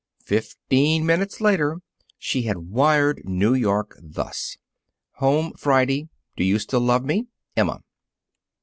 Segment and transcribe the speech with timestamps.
[0.25, 1.77] Fifteen minutes later,
[2.17, 4.57] she had wired New York thus:
[5.17, 6.09] Home Friday.
[6.35, 7.27] Do you still love me?
[7.55, 7.83] EMMA.